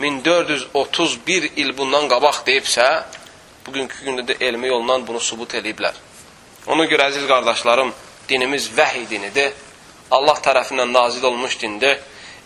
1431 0.00 1.50
il 1.62 1.72
bundan 1.78 2.08
qabaq 2.10 2.42
deyibsə, 2.46 2.86
bugünkü 3.66 4.04
gündə 4.06 4.24
də 4.26 4.38
elmi 4.42 4.70
yolundan 4.72 5.06
bunu 5.06 5.20
subut 5.20 5.54
eləyiblər. 5.54 5.94
Ona 6.66 6.88
görə, 6.90 7.08
əziz 7.12 7.26
qardaşlarım, 7.30 7.92
dinimiz 8.28 8.68
vəhiy 8.76 9.06
dinidir, 9.10 9.54
Allah 10.10 10.40
tərəfindən 10.42 10.92
nazil 10.92 11.24
olmuş 11.28 11.58
dindir. 11.60 11.98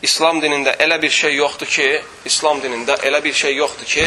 İslam 0.02 0.40
dinində 0.42 0.74
elə 0.82 0.98
bir 1.02 1.10
şey 1.10 1.36
yoxdur 1.36 1.66
ki, 1.70 1.88
İslam 2.26 2.60
dinində 2.62 2.96
elə 3.06 3.22
bir 3.24 3.32
şey 3.32 3.54
yoxdur 3.56 3.86
ki, 3.86 4.06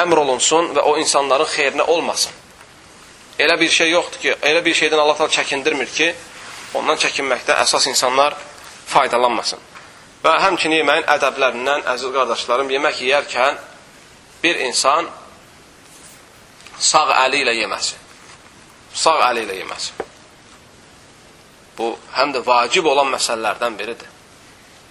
əmr 0.00 0.22
olunsun 0.24 0.70
və 0.76 0.84
o 0.88 0.96
insanların 0.98 1.50
xeyrinə 1.50 1.84
olmasın. 1.94 2.32
Elə 3.38 3.58
bir 3.60 3.70
şey 3.70 3.90
yoxdur 3.90 4.20
ki, 4.22 4.36
elə 4.42 4.64
bir 4.64 4.74
şeydən 4.78 5.00
Allah 5.02 5.18
təala 5.18 5.34
çəkindirmir 5.36 5.90
ki, 5.92 6.08
ondan 6.78 6.96
çəkinməkdə 7.02 7.58
əsas 7.64 7.88
insanlar 7.90 8.36
faydalanmasın. 8.86 9.60
Və 10.24 10.38
həmçinin 10.40 10.80
yeməyin 10.80 11.08
ədəblərindən, 11.16 11.84
əziz 11.92 12.14
qardaşlarım, 12.14 12.70
yemək 12.78 13.02
yeyərkən 13.04 13.60
bir 14.42 14.62
insan 14.64 15.10
sağ 16.78 17.06
əli 17.26 17.44
ilə 17.44 17.54
yeməsi. 17.60 18.00
Sağ 18.94 19.18
əli 19.28 19.44
ilə 19.44 19.60
yeməsi. 19.60 19.92
Bu, 21.78 21.92
həm 22.16 22.32
də 22.34 22.44
vacib 22.46 22.86
olan 22.86 23.10
məsələlərdən 23.12 23.78
biridir. 23.78 24.13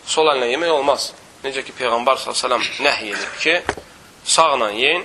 Sol 0.08 0.30
əllə 0.34 0.50
yemək 0.52 0.72
olmaz. 0.74 1.12
Necə 1.44 1.64
ki, 1.66 1.76
Peyğəmbər 1.78 2.20
s.ə.v 2.20 2.60
nəhy 2.84 3.12
edib 3.12 3.40
ki, 3.44 3.56
sağla 4.24 4.70
yeyin, 4.72 5.04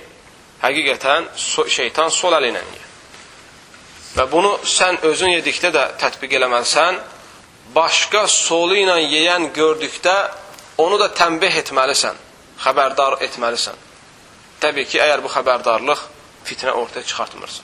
həqiqətən 0.62 1.32
şeytan 1.74 2.10
sol 2.14 2.36
əli 2.38 2.52
ilə 2.52 2.62
yeyin. 2.62 2.84
Və 4.16 4.26
bunu 4.30 4.52
sən 4.66 5.00
özün 5.06 5.36
yedikdə 5.36 5.70
də 5.74 5.84
tətbiq 6.00 6.38
eləməlisən. 6.38 6.98
Başqa 7.74 8.24
solu 8.32 8.78
ilə 8.80 8.96
yeyən 9.02 9.50
gördükdə 9.54 10.14
onu 10.80 10.98
da 10.98 11.10
tənbih 11.14 11.58
etməlisən, 11.62 12.16
xəbərdar 12.64 13.18
etməlisən. 13.26 13.76
Təbii 14.62 14.88
ki, 14.88 15.02
əgər 15.04 15.22
bu 15.22 15.30
xəbərdarlıq 15.30 16.04
fitnə 16.48 16.72
ortaya 16.74 17.04
çıxartmırsa. 17.06 17.62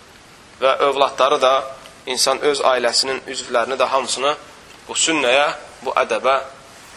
Və 0.61 0.75
övladları 0.88 1.41
da 1.43 1.55
insan 2.07 2.43
öz 2.45 2.61
ailəsinin 2.61 3.23
üzvlərini 3.33 3.79
də 3.81 3.88
hamısını 3.91 4.35
bu 4.88 4.95
sünnəyə, 4.99 5.49
bu 5.83 5.95
ədəbə 6.05 6.37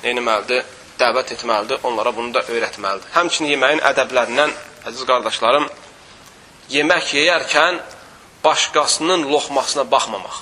neynəməlidir? 0.03 0.65
Dəvət 0.97 1.35
etməlidir, 1.35 1.79
onlara 1.85 2.13
bunu 2.15 2.33
da 2.33 2.41
öyrətməlidir. 2.49 3.11
Həmçinin 3.13 3.51
yeməyin 3.53 3.83
ədəblərindən, 3.85 4.53
əziz 4.89 5.05
qardaşlarım, 5.05 5.67
yemək 6.73 7.13
yeyərkən 7.19 7.79
başqasının 8.43 9.27
loxmasına 9.31 9.85
baxmamaq. 9.91 10.41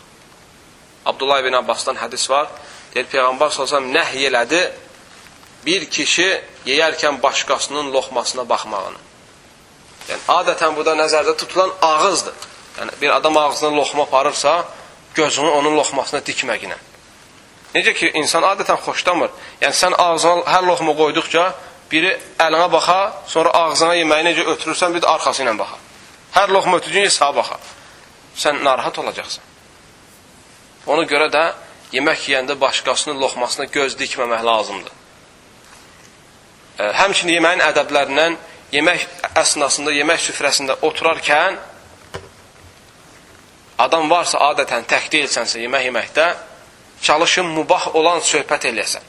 Abdullah 1.05 1.41
ibn 1.43 1.53
Abbasdan 1.59 1.99
hədis 1.99 2.29
var. 2.29 2.47
Deyir, 2.93 3.07
Peyğəmbər 3.11 3.51
s.ə.v 3.51 3.81
nəhy 3.91 4.29
elədi 4.29 4.61
bir 5.65 5.85
kişi 5.89 6.29
yeyərkən 6.65 7.21
başqasının 7.23 7.91
loxmasına 7.93 8.47
baxmağını. 8.49 9.01
Yəni, 10.09 10.21
adətən 10.39 10.75
burada 10.77 10.95
nəzərdə 11.01 11.35
tutulan 11.37 11.71
ağızdır. 11.81 12.33
Yəni, 12.79 12.97
bir 13.01 13.15
adam 13.17 13.37
ağzına 13.37 13.75
loxma 13.75 14.03
aparırsa, 14.03 14.65
gözünü 15.13 15.49
onun 15.49 15.77
loxmasına 15.77 16.19
dikməginə. 16.19 16.77
Necə 17.75 17.93
ki, 17.93 18.11
insan 18.21 18.45
adətən 18.47 18.79
xoşlamır. 18.85 19.31
Yəni, 19.61 19.75
sən 19.75 19.95
ağzına 19.99 20.45
hər 20.47 20.67
loxma 20.69 20.95
qoyduqca, 20.95 21.45
biri 21.91 22.13
əlinə 22.39 22.69
baxa, 22.71 22.99
sonra 23.27 23.51
ağzına 23.65 23.97
yeməyi 23.99 24.29
necə 24.29 24.45
ötürürsən, 24.53 24.95
bir 24.95 25.03
də 25.03 25.11
arxası 25.11 25.43
ilə 25.43 25.57
baxa. 25.59 25.81
Hər 26.35 26.51
loxma 26.55 26.79
ötücün 26.79 27.09
sağa 27.09 27.35
baxa 27.35 27.59
sən 28.35 28.63
narahat 28.63 28.97
olacaqsan. 28.99 29.43
Ona 30.91 31.05
görə 31.09 31.29
də 31.31 31.43
yemək 31.95 32.27
yeyəndə 32.29 32.57
başqasının 32.59 33.19
loxmasına 33.21 33.65
göz 33.71 33.95
dikməmək 33.99 34.43
lazımdır. 34.45 34.91
Həmçinin 36.99 37.37
yeməyin 37.37 37.63
ədəblərindən 37.69 38.35
yemək 38.75 39.05
əsnasında, 39.39 39.93
yemək 39.95 40.25
süfrəsində 40.27 40.75
oturarkən 40.83 41.57
adam 43.85 44.09
varsa 44.11 44.41
adətən 44.51 44.83
tək 44.89 45.07
deyilsənsə 45.13 45.63
yemək 45.63 45.87
yeməkdə 45.89 46.27
çalışın 47.01 47.45
mubah 47.45 47.95
olan 47.95 48.19
söhbət 48.19 48.69
eləyəsən. 48.71 49.03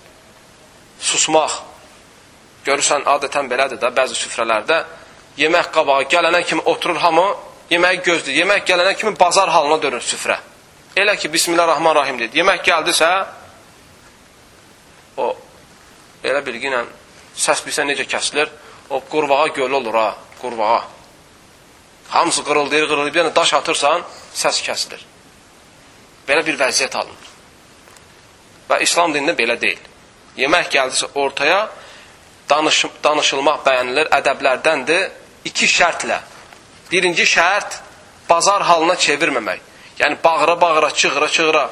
Susmaq. 1.00 1.52
Görürsən, 2.66 3.04
adətən 3.06 3.48
belədir 3.50 3.78
də 3.80 3.92
bəzi 3.94 4.16
süfrələrdə 4.18 4.82
yemək 5.38 5.70
qabağı 5.72 6.08
gələnə 6.10 6.42
kimi 6.44 6.64
oturur 6.64 6.98
hamı 7.00 7.26
yeməyi 7.70 8.02
gözləyir. 8.02 8.42
Yemək 8.42 8.66
gələnə 8.68 8.96
kimi 8.98 9.14
bazar 9.18 9.50
halına 9.52 9.80
dönür 9.82 10.04
süfrə. 10.04 10.38
Elə 10.96 11.16
ki, 11.20 11.32
Bismillahirrahmanirrahim 11.32 12.18
dedi. 12.18 12.40
Yemək 12.40 12.62
gəldisə, 12.64 13.10
o 15.16 15.28
elə 16.24 16.40
bilgi 16.46 16.70
ilə 16.70 16.84
səs 17.36 17.62
bilsə 17.66 17.84
necə 17.84 18.06
kəsilir, 18.08 18.48
o 18.90 19.00
qurbağa 19.00 19.46
gölü 19.58 19.74
olur 19.74 19.94
ha, 19.94 20.08
qurbağa. 20.40 20.82
Hamısı 22.08 22.44
qırıldayır, 22.44 22.88
qırıldayır, 22.88 23.14
bir 23.14 23.34
daş 23.36 23.54
atırsan, 23.54 24.02
səs 24.34 24.62
kəsilir. 24.64 25.02
Belə 26.28 26.46
bir 26.46 26.58
vəziyyət 26.58 26.96
alınır. 26.96 27.25
Və 28.68 28.80
İslam 28.82 29.14
dinində 29.14 29.36
belə 29.38 29.58
deyil. 29.60 29.80
Yemək 30.36 30.70
gəldisə 30.72 31.10
ortaya, 31.14 31.66
danış 32.50 32.84
danışılmaq 33.04 33.62
bəyənilir, 33.66 34.10
ədəblərdəndir, 34.18 35.08
iki 35.48 35.68
şərtlə. 35.70 36.20
Birinci 36.90 37.26
şərt, 37.26 37.80
bazar 38.28 38.62
halına 38.62 38.94
çevirməmək. 38.94 39.60
Yəni, 39.98 40.18
bağıra-bağıra, 40.24 40.90
çığıra-çığıra, 40.90 41.70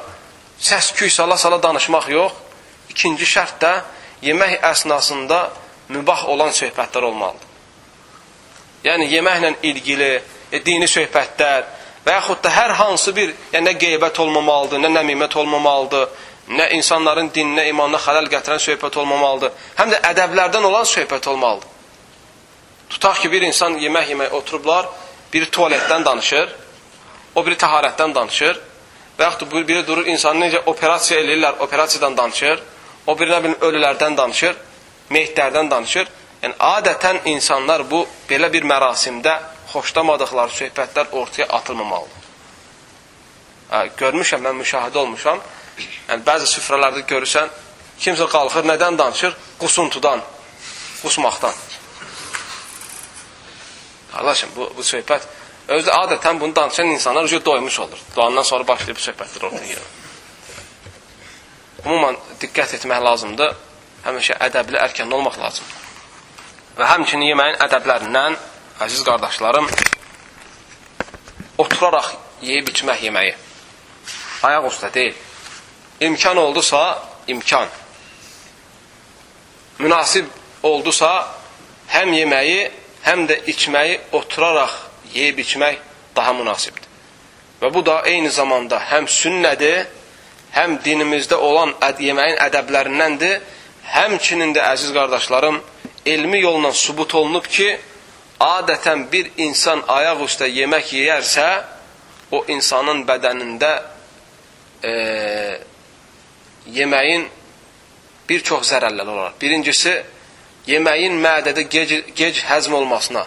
səs-küy 0.59 1.09
sala-sala 1.09 1.61
danışmaq 1.63 2.09
yox. 2.09 2.33
İkinci 2.89 3.25
şərt 3.25 3.59
də, 3.61 3.73
yemək 4.23 4.59
əsnasında 4.63 5.39
mübah 5.89 6.25
olan 6.29 6.49
söhbətlər 6.55 7.03
olmalıdır. 7.11 7.51
Yəni, 8.85 9.09
yeməklə 9.13 9.53
ilgili, 9.63 10.11
e, 10.51 10.61
dini 10.65 10.87
söhbətlər 10.89 11.65
və 12.05 12.17
yaxud 12.19 12.41
da 12.43 12.51
hər 12.53 12.73
hansı 12.79 13.15
bir, 13.15 13.33
yəni, 13.53 13.69
nə 13.69 13.75
qeybət 13.81 14.19
olmamalıdır, 14.21 14.81
nə 14.85 14.91
nəmimət 14.99 15.37
olmamalıdır, 15.41 16.09
nə 16.49 16.67
insanların 16.77 17.31
dininə, 17.33 17.65
imanına 17.71 17.99
xələl 18.01 18.27
gətirən 18.29 18.61
söhbət 18.61 18.99
olmamalıdır, 19.01 19.53
həm 19.79 19.93
də 19.93 20.01
ədəblərdən 20.11 20.67
olan 20.69 20.85
söhbət 20.85 21.29
olmalıdır. 21.29 21.71
Tutaq 22.89 23.21
ki, 23.21 23.31
bir 23.31 23.41
insan 23.41 23.79
yemək 23.81 24.11
yemək 24.13 24.33
oturublar, 24.37 24.85
biri 25.33 25.49
tualetdən 25.49 26.05
danışır, 26.05 26.53
o 27.35 27.45
biri 27.45 27.57
təharətdən 27.59 28.13
danışır 28.15 28.59
və 29.17 29.23
yaxud 29.23 29.51
da 29.51 29.67
biri 29.67 29.87
durur, 29.87 30.05
insanı 30.05 30.45
necə 30.45 30.61
operasiya 30.65 31.19
eləyirlər, 31.23 31.59
operasiyadan 31.65 32.17
danışır, 32.17 32.61
o 33.07 33.17
biri 33.19 33.31
nə 33.31 33.41
bilim, 33.43 33.57
ölülərdən 33.61 34.17
danışır, 34.17 34.55
meyitlərdən 35.09 35.71
danışır. 35.71 36.11
Yəni, 36.43 36.55
adətən 36.61 37.21
insanlar 37.31 37.85
bu, 37.89 38.03
belə 38.29 38.51
bir 38.53 38.67
mərasimdə 38.69 39.39
xoşlamadıqları 39.71 40.53
söhbətlər 40.59 41.11
ortaya 41.11 41.47
atılmamalıdır. 41.57 42.25
Hə, 43.71 43.85
görmüşəm, 43.97 44.43
mən 44.45 44.59
müşahidə 44.61 45.01
olmuşam. 45.01 45.39
Yəni, 45.77 46.23
bəzi 46.25 46.47
süfrələrdə 46.49 47.03
görürsən, 47.09 47.49
kimsə 47.99 48.27
qalxır, 48.31 48.67
nədən 48.69 48.97
danışır? 48.99 49.35
Qusuntudan, 49.59 50.21
qusmaqdan. 51.01 51.55
Qardaşım, 54.13 54.53
bu, 54.55 54.69
bu 54.77 54.85
söhbət, 54.85 55.27
özü 55.75 55.91
adətən 55.91 56.39
bunu 56.39 56.55
danışan 56.55 56.93
insanlar 56.93 57.23
ucu 57.27 57.45
doymuş 57.45 57.79
olur. 57.79 58.03
Doğandan 58.15 58.47
sonra 58.47 58.67
başlayıb 58.67 59.01
söhbətlər 59.07 59.47
ortaya 59.49 59.67
gelir. 59.67 59.89
Ümumən, 61.85 62.19
diqqət 62.41 62.77
etmək 62.79 63.03
lazımdır. 63.09 63.57
Həmişə 64.05 64.37
ədəbli, 64.47 64.79
ərkənli 64.85 65.17
olmaq 65.17 65.39
lazımdır. 65.41 65.83
Və 66.77 66.87
həmçinin 66.91 67.31
yeməyin 67.31 67.59
ədəblərindən, 67.65 68.35
əziz 68.85 69.03
qardaşlarım, 69.07 69.69
oturaraq 71.57 72.11
yeyib 72.45 72.69
içmək 72.71 73.07
yeməyi. 73.09 73.35
Ayaq 74.45 74.67
üstə 74.69 74.91
deyil 74.93 75.15
imkan 75.99 76.37
oldusa, 76.37 77.03
imkan. 77.27 77.67
Münasib 79.79 80.25
oldusa, 80.63 81.27
həm 81.91 82.13
yeməyi, 82.15 82.69
həm 83.05 83.25
də 83.29 83.41
içməyi 83.51 83.99
oturaraq 84.11 84.73
yeyib 85.13 85.39
içmək 85.43 85.79
daha 86.15 86.33
münasibdir. 86.33 86.89
Və 87.61 87.73
bu 87.73 87.85
da 87.85 88.01
eyni 88.07 88.29
zamanda 88.31 88.79
həm 88.91 89.07
sünnədir, 89.07 89.85
həm 90.55 90.79
dinimizdə 90.83 91.35
olan 91.35 91.73
əd 91.83 92.01
yeməyin 92.03 92.39
ədəblərindəndir, 92.47 93.41
həmçinin 93.95 94.55
də 94.55 94.63
əziz 94.73 94.93
qardaşlarım, 94.95 95.61
elmi 96.05 96.41
yolla 96.41 96.71
subut 96.73 97.15
olunub 97.15 97.47
ki, 97.47 97.69
adətən 98.39 99.05
bir 99.11 99.31
insan 99.37 99.83
ayaq 99.87 100.25
üstə 100.27 100.49
yemək 100.51 100.91
yeyərsə, 100.97 101.47
o 102.31 102.43
insanın 102.51 103.03
bədənində 103.07 103.71
e, 104.83 104.91
yeməyin 106.73 107.27
bir 108.29 108.43
çox 108.43 108.69
zərərləri 108.71 109.11
olar. 109.11 109.33
Birincisi, 109.41 109.93
yeməyin 110.67 111.17
mədədə 111.21 111.67
gec, 111.69 111.93
gec 112.15 112.41
həzm 112.49 112.73
olmasına, 112.73 113.25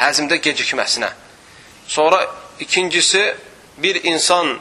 həzmdə 0.00 0.40
gecikməsinə. 0.44 1.10
Sonra 1.88 2.26
ikincisi, 2.60 3.22
bir 3.78 4.04
insan 4.04 4.58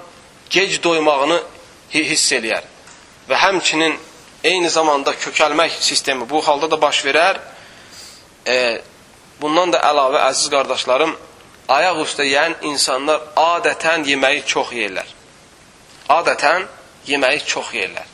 gec 0.49 0.79
doymağını 0.83 1.41
hiss 1.93 2.31
eləyər 2.31 2.63
və 3.29 3.37
həmçinin 3.37 3.97
eyni 4.43 4.69
zamanda 4.69 5.13
kökəlmək 5.13 5.75
sistemi 5.79 6.29
bu 6.29 6.41
halda 6.47 6.71
da 6.71 6.81
baş 6.81 7.03
verər. 7.05 7.39
E, 8.47 8.81
bundan 9.41 9.73
da 9.73 9.81
əlavə, 9.85 10.23
əziz 10.31 10.49
qardaşlarım, 10.53 11.13
ayaq 11.69 12.01
üstə 12.05 12.25
yeyən 12.25 12.55
insanlar 12.71 13.21
adətən 13.37 14.05
yeməyi 14.07 14.45
çox 14.45 14.71
yeyirlər. 14.75 15.07
Adətən 16.09 16.65
yeməyi 17.07 17.43
çox 17.45 17.73
yeyirlər. 17.75 18.07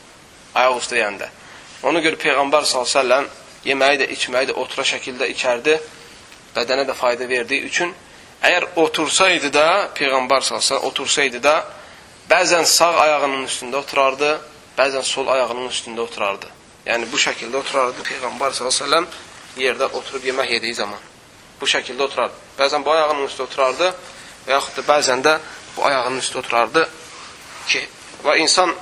Ayaq 0.54 0.80
üstə 0.80 0.98
yeyəndə. 0.98 1.28
Ona 1.88 2.02
görə 2.02 2.18
Peyğəmbər 2.18 2.66
s.ə.v 2.66 3.20
yeməyi 3.68 4.00
də, 4.02 4.08
içməyi 4.14 4.50
də 4.50 4.56
otura 4.58 4.84
şəkildə 4.86 5.28
içərdi. 5.34 5.78
Bədənə 6.56 6.86
də 6.88 6.94
fayda 6.96 7.28
verdiyi 7.28 7.66
üçün. 7.68 7.92
Əgər 8.42 8.68
otursaydı 8.82 9.52
da, 9.54 9.66
Peyğəmbər 9.98 10.46
s.ə.v 10.46 10.80
otursaydı 10.88 11.42
da, 11.42 11.56
bəzən 12.30 12.64
sağ 12.64 12.94
ayağının 13.04 13.46
üstündə 13.46 13.82
oturardı, 13.82 14.32
bəzən 14.78 15.04
sol 15.04 15.28
ayağının 15.34 15.68
üstündə 15.68 16.04
oturardı. 16.06 16.50
Yəni, 16.86 17.10
bu 17.12 17.20
şəkildə 17.20 17.60
oturardı 17.62 18.06
Peyğəmbər 18.06 18.54
s.ə.v 18.56 19.04
yerdə 19.58 19.88
oturub 19.98 20.24
yemək 20.24 20.52
yediyi 20.56 20.74
zaman. 20.74 21.00
Bu 21.60 21.66
şəkildə 21.66 22.06
oturardı. 22.06 22.34
Bəzən 22.58 22.84
bu 22.86 22.92
ayağının 22.94 23.26
üstə 23.26 23.42
oturardı 23.46 23.88
və 24.46 24.54
yaxud 24.54 24.78
da 24.78 24.84
bəzən 24.92 25.22
də 25.26 25.34
bu 25.76 25.84
ayağının 25.86 26.20
üstə 26.22 26.38
oturardı 26.38 26.84
ki, 27.66 27.82
və 28.24 28.38
insan 28.42 28.74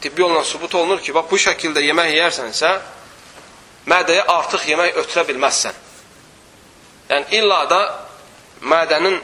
tibbi 0.00 0.20
yolla 0.20 0.44
sübut 0.44 0.74
olunur 0.74 1.00
ki, 1.02 1.14
bax, 1.14 1.30
bu 1.30 1.38
şəkildə 1.40 1.82
yemək 1.86 2.12
yeyərsənsə, 2.14 2.72
mədəyə 3.90 4.26
artıq 4.36 4.66
yemək 4.70 5.00
ötürə 5.02 5.24
bilməzsən. 5.30 5.82
Yəni, 7.10 7.26
illa 7.38 7.62
da 7.70 7.80
mədənin 8.66 9.18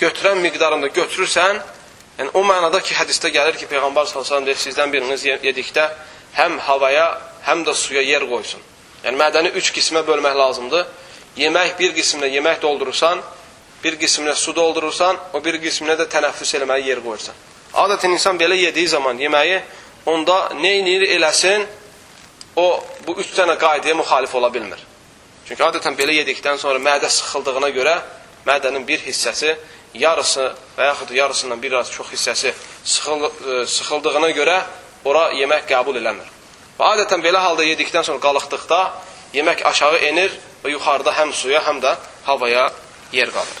götürən 0.00 0.40
miqdarında 0.44 0.90
götürürsən, 0.94 1.60
yəni, 2.18 2.32
o 2.34 2.44
mənada 2.46 2.80
ki, 2.82 2.96
hədistə 2.98 3.30
gəlir 3.34 3.58
ki, 3.60 3.68
Peyğəmbər 3.70 4.10
s.ə.v 4.10 4.42
deyir, 4.46 4.60
sizdən 4.60 4.92
biriniz 4.92 5.26
yedikdə 5.26 5.88
həm 6.38 6.58
havaya, 6.66 7.08
həm 7.46 7.64
də 7.66 7.74
suya 7.76 8.02
yer 8.02 8.26
qoysun. 8.30 8.62
Yəni, 9.04 9.18
mədəni 9.20 9.54
üç 9.60 9.72
qismə 9.76 10.04
bölmək 10.06 10.36
lazımdır. 10.38 10.86
Yemək 11.36 11.74
bir 11.78 11.96
qisminə 11.96 12.30
yemək 12.30 12.60
doldurursan, 12.62 13.20
bir 13.82 13.98
qisminə 14.00 14.36
su 14.38 14.54
doldurursan, 14.56 15.18
o 15.34 15.42
bir 15.44 15.58
qisminə 15.60 15.98
də 15.98 16.06
tənəffüs 16.10 16.54
eləməyə 16.56 16.86
yer 16.86 17.02
qoyursan. 17.04 17.34
Adətən 17.74 18.14
insan 18.14 18.38
belə 18.38 18.56
yediyi 18.58 18.88
zaman 18.88 19.18
yeməyi, 19.18 19.60
onda 20.06 20.50
nə 20.54 20.76
inir 20.80 21.06
eləsin, 21.16 21.64
o 22.56 22.66
bu 23.06 23.16
üç 23.18 23.32
dənə 23.34 23.56
qaydaya 23.58 23.94
müxalif 23.98 24.34
ola 24.34 24.52
bilmir. 24.54 24.78
Çünki 25.48 25.62
adətən 25.62 25.96
belə 25.98 26.14
yedikdən 26.20 26.60
sonra 26.60 26.78
mədə 26.78 27.10
sıxıldığına 27.10 27.70
görə 27.74 27.96
mədənin 28.46 28.86
bir 28.86 29.02
hissəsi 29.04 29.56
yarısı 29.94 30.46
və 30.78 30.86
yaxud 30.90 31.10
yarısından 31.10 31.62
bir 31.62 31.72
az 31.80 31.90
çox 31.90 32.12
hissəsi 32.14 32.52
sıxıl, 32.84 33.24
e, 33.24 33.66
sıxıldığına 33.66 34.30
görə 34.38 34.56
ora 35.04 35.26
yemək 35.32 35.66
qəbul 35.68 35.98
eləmir. 36.00 36.30
Və 36.78 36.94
adətən 36.94 37.22
belə 37.22 37.42
halda 37.42 37.66
yedikdən 37.66 38.06
sonra 38.06 38.22
qalıqdıqda 38.22 38.80
yemək 39.34 39.66
aşağı 39.66 40.00
enir 40.10 40.32
və 40.64 40.72
yuxarıda 40.74 41.12
həm 41.18 41.32
suya, 41.32 41.60
həm 41.66 41.82
də 41.82 41.96
havaya 42.24 42.70
yer 43.12 43.30
qalır. 43.30 43.60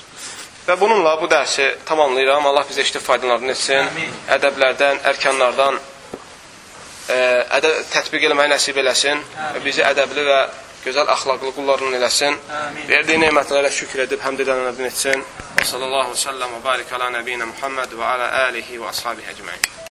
Və 0.64 0.76
bununla 0.80 1.18
bu 1.20 1.28
dərsi 1.28 1.66
tamamlayıram. 1.88 2.46
Allah 2.48 2.64
bizə 2.68 2.84
işdə 2.86 3.02
faydalarını 3.04 3.52
etsin. 3.52 3.90
Ədəblərdən, 4.36 5.02
ərkanlardan 5.10 5.76
ə, 5.76 7.18
ədəb 7.58 7.82
tətbiq 7.92 8.24
eləməyi 8.30 8.54
nəsib 8.54 8.80
eləsin 8.80 9.20
və 9.36 9.64
bizi 9.66 9.84
ədəbli 9.84 10.24
və 10.30 10.40
gözəl 10.86 11.12
əxlaqlı 11.16 11.52
qullarından 11.58 12.00
eləsin. 12.00 12.40
Verdiyi 12.88 13.20
nemətlərə 13.26 13.72
şükür 13.72 14.06
edib 14.08 14.24
həmd 14.24 14.44
edənlərdən 14.46 14.88
etsin. 14.88 15.24
Və 15.60 15.68
sallallahu 15.68 16.08
aleyhi 16.08 16.18
və 16.18 16.24
səlləm 16.26 16.58
və 16.58 16.66
barik 16.70 16.96
alə 16.96 17.12
nəbiyinə 17.20 17.52
Muhammed 17.52 17.96
və 18.00 18.12
alə 18.16 18.34
alihi 18.48 18.80
və 18.80 18.92
ashabihi 18.92 19.34
əcməin. 19.36 19.74